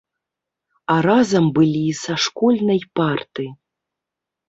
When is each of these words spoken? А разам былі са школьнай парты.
А 0.93 0.95
разам 1.07 1.45
былі 1.59 1.85
са 2.03 2.19
школьнай 2.27 2.85
парты. 2.99 3.45